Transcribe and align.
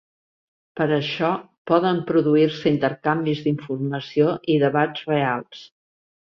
Per 0.79 0.87
això, 0.95 1.29
poden 1.73 1.99
produir-se 2.07 2.73
intercanvis 2.77 3.45
d'informació 3.45 4.35
i 4.55 4.59
debats 4.67 5.09
reals. 5.15 5.65